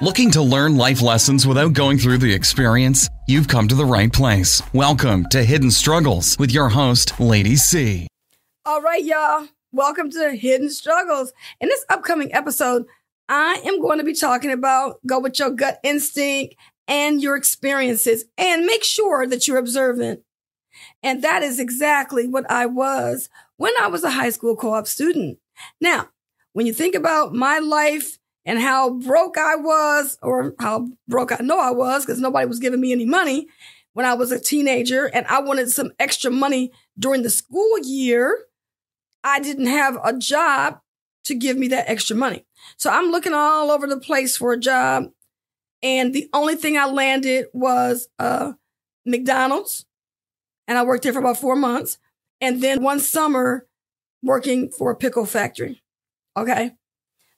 [0.00, 3.08] Looking to learn life lessons without going through the experience?
[3.28, 4.60] You've come to the right place.
[4.72, 8.08] Welcome to Hidden Struggles with your host, Lady C.
[8.66, 9.46] All right, y'all.
[9.70, 11.32] Welcome to Hidden Struggles.
[11.60, 12.86] In this upcoming episode,
[13.28, 16.56] I am going to be talking about go with your gut instinct
[16.88, 20.22] and your experiences and make sure that you're observant.
[21.04, 25.38] And that is exactly what I was when I was a high school co-op student.
[25.80, 26.08] Now,
[26.52, 31.42] when you think about my life and how broke I was, or how broke I
[31.42, 33.46] know I was, because nobody was giving me any money
[33.94, 38.46] when I was a teenager, and I wanted some extra money during the school year.
[39.22, 40.80] I didn't have a job
[41.24, 42.44] to give me that extra money.
[42.76, 45.04] So I'm looking all over the place for a job.
[45.82, 48.52] And the only thing I landed was uh,
[49.06, 49.86] McDonald's.
[50.66, 51.98] And I worked there for about four months.
[52.40, 53.66] And then one summer
[54.22, 55.82] working for a pickle factory.
[56.36, 56.72] Okay.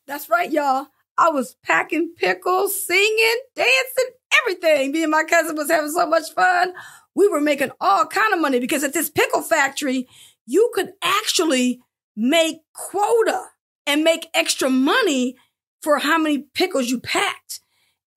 [0.07, 0.87] That's right, y'all.
[1.19, 4.93] I was packing pickles, singing, dancing, everything.
[4.93, 6.73] Me and my cousin was having so much fun.
[7.15, 10.07] We were making all kind of money because at this pickle factory,
[10.47, 11.81] you could actually
[12.17, 13.43] make quota
[13.87, 15.37] and make extra money
[15.83, 17.61] for how many pickles you packed.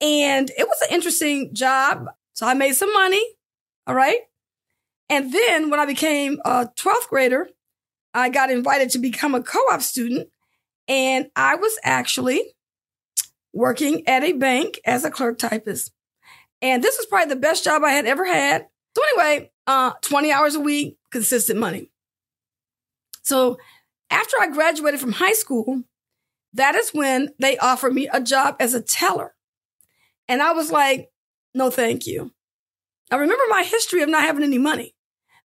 [0.02, 2.08] And it was an interesting job.
[2.34, 3.23] So I made some money.
[3.88, 4.19] All right.
[5.09, 7.50] And then when I became a 12th grader,
[8.13, 10.30] I got invited to become a co-op student.
[10.88, 12.56] And I was actually
[13.53, 15.92] working at a bank as a clerk typist.
[16.61, 18.67] And this was probably the best job I had ever had.
[18.95, 21.91] So anyway, uh, 20 hours a week, consistent money.
[23.23, 23.58] So
[24.09, 25.83] after I graduated from high school,
[26.53, 29.36] that is when they offered me a job as a teller.
[30.28, 31.11] And I was like,
[31.53, 32.31] no, thank you.
[33.11, 34.95] I remember my history of not having any money,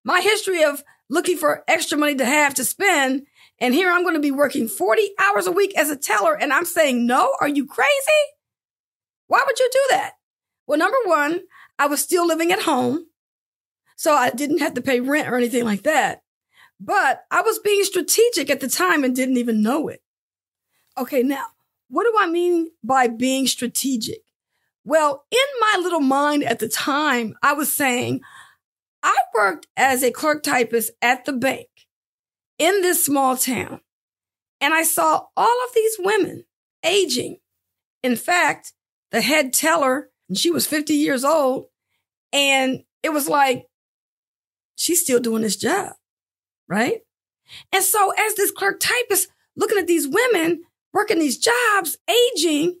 [0.03, 3.25] my history of looking for extra money to have to spend
[3.59, 6.35] and here I'm going to be working 40 hours a week as a teller.
[6.35, 7.89] And I'm saying, no, are you crazy?
[9.27, 10.13] Why would you do that?
[10.67, 11.41] Well, number one,
[11.79, 13.05] I was still living at home.
[13.95, 16.21] So I didn't have to pay rent or anything like that.
[16.79, 20.01] But I was being strategic at the time and didn't even know it.
[20.97, 21.23] Okay.
[21.23, 21.45] Now,
[21.89, 24.19] what do I mean by being strategic?
[24.83, 28.21] Well, in my little mind at the time, I was saying
[29.01, 31.67] I worked as a clerk typist at the bank
[32.57, 33.81] in this small town.
[34.61, 36.45] And I saw all of these women
[36.83, 37.37] aging.
[38.03, 38.73] In fact,
[39.11, 41.65] the head teller, she was 50 years old.
[42.31, 43.67] And it was like,
[44.75, 45.93] she's still doing this job.
[46.67, 47.01] Right.
[47.71, 50.63] And so as this clerk typist looking at these women
[50.95, 52.77] working these jobs, aging,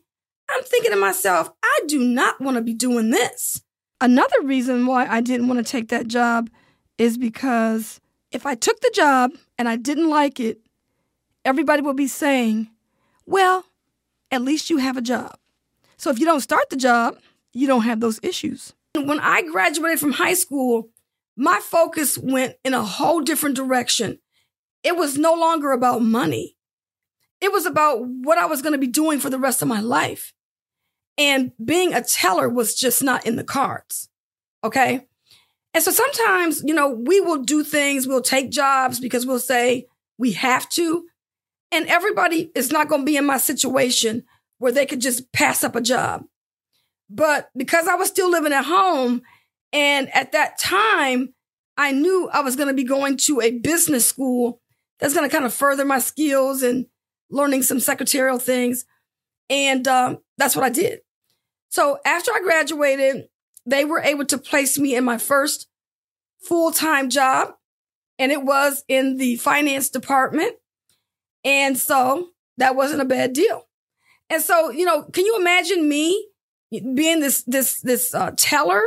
[0.49, 3.61] I'm thinking to myself, I do not want to be doing this.
[3.99, 6.49] Another reason why I didn't want to take that job
[6.97, 7.99] is because
[8.35, 10.59] if I took the job and I didn't like it,
[11.45, 12.69] everybody would be saying,
[13.25, 13.63] well,
[14.29, 15.37] at least you have a job.
[15.95, 17.17] So if you don't start the job,
[17.53, 18.73] you don't have those issues.
[18.93, 20.89] When I graduated from high school,
[21.37, 24.19] my focus went in a whole different direction.
[24.83, 26.57] It was no longer about money.
[27.39, 29.79] It was about what I was going to be doing for the rest of my
[29.79, 30.33] life.
[31.17, 34.09] And being a teller was just not in the cards.
[34.61, 35.07] Okay.
[35.75, 39.87] And so sometimes, you know, we will do things, we'll take jobs because we'll say
[40.17, 41.03] we have to.
[41.69, 44.23] And everybody is not going to be in my situation
[44.57, 46.23] where they could just pass up a job.
[47.09, 49.21] But because I was still living at home
[49.73, 51.33] and at that time,
[51.77, 54.61] I knew I was going to be going to a business school
[54.99, 56.85] that's going to kind of further my skills and
[57.29, 58.85] learning some secretarial things.
[59.49, 61.01] And um, that's what I did.
[61.67, 63.27] So after I graduated,
[63.65, 65.67] they were able to place me in my first
[66.39, 67.55] full time job,
[68.19, 70.55] and it was in the finance department.
[71.43, 73.67] And so that wasn't a bad deal.
[74.29, 76.29] And so, you know, can you imagine me
[76.71, 78.81] being this this this uh, teller,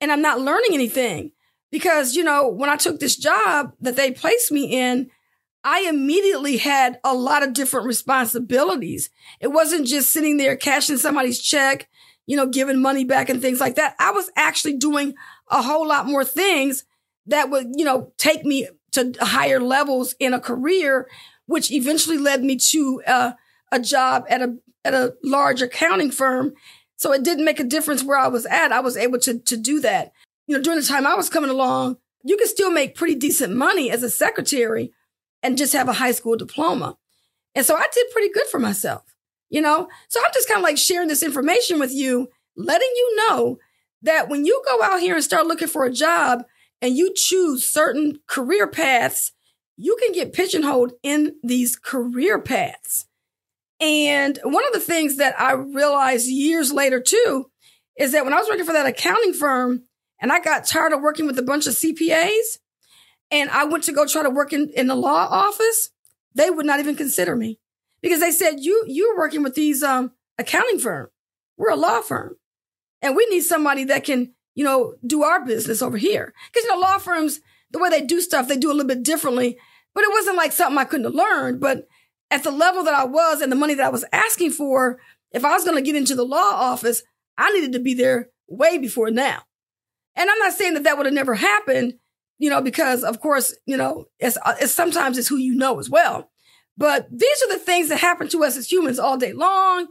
[0.00, 1.32] and I'm not learning anything
[1.70, 5.10] because you know when I took this job that they placed me in.
[5.66, 9.08] I immediately had a lot of different responsibilities.
[9.40, 11.88] It wasn't just sitting there cashing somebody's check
[12.26, 13.94] you know, giving money back and things like that.
[13.98, 15.14] I was actually doing
[15.50, 16.84] a whole lot more things
[17.26, 21.08] that would, you know, take me to higher levels in a career,
[21.46, 23.32] which eventually led me to uh,
[23.72, 26.54] a job at a at a large accounting firm.
[26.96, 28.72] So it didn't make a difference where I was at.
[28.72, 30.12] I was able to to do that.
[30.46, 33.54] You know, during the time I was coming along, you could still make pretty decent
[33.54, 34.92] money as a secretary
[35.42, 36.96] and just have a high school diploma.
[37.54, 39.13] And so I did pretty good for myself
[39.50, 39.88] you know?
[40.08, 43.58] So I'm just kind of like sharing this information with you, letting you know
[44.02, 46.44] that when you go out here and start looking for a job
[46.80, 49.32] and you choose certain career paths,
[49.76, 53.06] you can get pigeonholed in these career paths.
[53.80, 57.50] And one of the things that I realized years later too
[57.98, 59.84] is that when I was working for that accounting firm
[60.20, 62.58] and I got tired of working with a bunch of CPAs
[63.30, 65.90] and I went to go try to work in, in the law office,
[66.34, 67.58] they would not even consider me
[68.04, 71.08] because they said, you, you're working with these, um, accounting firm.
[71.56, 72.36] We're a law firm
[73.02, 76.32] and we need somebody that can, you know, do our business over here.
[76.52, 77.40] Cause, you know, law firms,
[77.70, 79.56] the way they do stuff, they do a little bit differently,
[79.94, 81.60] but it wasn't like something I couldn't have learned.
[81.60, 81.86] But
[82.30, 84.98] at the level that I was and the money that I was asking for,
[85.32, 87.02] if I was going to get into the law office,
[87.38, 89.42] I needed to be there way before now.
[90.16, 91.94] And I'm not saying that that would have never happened,
[92.38, 95.90] you know, because of course, you know, it's, it's sometimes it's who you know as
[95.90, 96.30] well.
[96.76, 99.86] But these are the things that happen to us as humans all day long.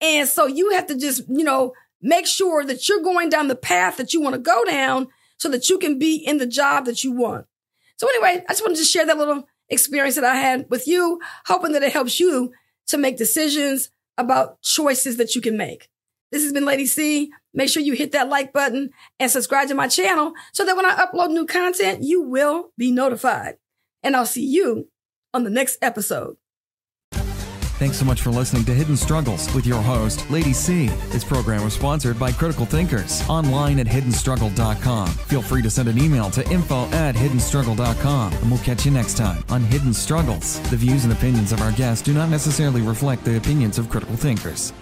[0.00, 3.56] And so you have to just, you know, make sure that you're going down the
[3.56, 5.08] path that you want to go down
[5.38, 7.46] so that you can be in the job that you want.
[7.96, 11.20] So anyway, I just wanted to share that little experience that I had with you,
[11.46, 12.52] hoping that it helps you
[12.86, 15.88] to make decisions about choices that you can make.
[16.30, 17.30] This has been Lady C.
[17.54, 20.86] Make sure you hit that like button and subscribe to my channel so that when
[20.86, 23.56] I upload new content, you will be notified.
[24.02, 24.88] And I'll see you
[25.38, 26.36] on the next episode.
[27.78, 30.88] Thanks so much for listening to Hidden Struggles with your host, Lady C.
[31.10, 35.06] This program was sponsored by Critical Thinkers online at hiddenstruggle.com.
[35.06, 39.16] Feel free to send an email to info at hiddenstruggle.com and we'll catch you next
[39.16, 40.58] time on Hidden Struggles.
[40.70, 44.16] The views and opinions of our guests do not necessarily reflect the opinions of Critical
[44.16, 44.72] Thinkers.